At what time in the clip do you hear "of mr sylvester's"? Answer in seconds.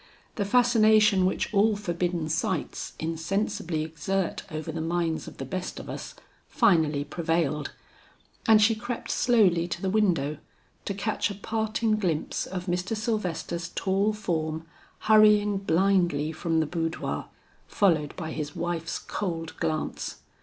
12.47-13.69